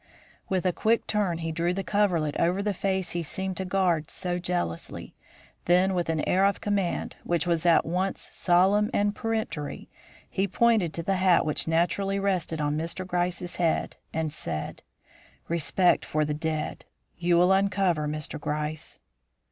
[0.49, 4.09] With a quick turn he drew the coverlet over the face he seemed to guard
[4.09, 5.13] so jealously,
[5.65, 9.89] then with an air of command, which was at once solemn and peremptory,
[10.27, 13.05] he pointed to the hat which naturally rested on Mr.
[13.05, 14.81] Gryce's head, and said:
[15.47, 16.83] "Respect for the dead!
[17.15, 18.39] You will uncover, Mr.
[18.39, 18.97] Gryce."